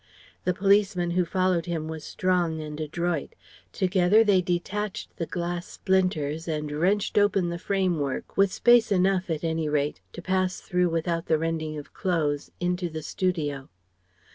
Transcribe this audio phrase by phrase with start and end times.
[0.45, 3.35] The policeman who followed him was strong and adroit.
[3.71, 9.43] Together they detached the glass splinters and wrenched open the framework, with space enough, at
[9.43, 13.69] any rate, to pass through without the rending of clothes into the studio.